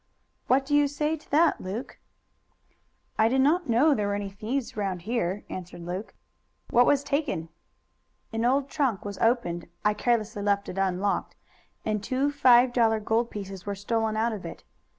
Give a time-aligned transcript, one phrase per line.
[0.47, 1.99] "What do you say to that, Luke?"
[3.19, 6.15] "I did not know there were any thieves round here," answered Luke.
[6.71, 7.49] "What was taken?"
[8.33, 11.35] "An old trunk was opened I carelessly left it unlocked
[11.85, 14.63] and two five dollar gold pieces were stolen out of it.